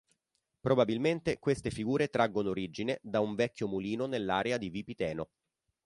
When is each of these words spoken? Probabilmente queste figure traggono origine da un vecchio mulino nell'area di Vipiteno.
Probabilmente 0.61 1.37
queste 1.37 1.69
figure 1.69 2.09
traggono 2.09 2.49
origine 2.49 2.97
da 3.03 3.19
un 3.19 3.35
vecchio 3.35 3.67
mulino 3.67 4.07
nell'area 4.07 4.57
di 4.57 4.69
Vipiteno. 4.69 5.29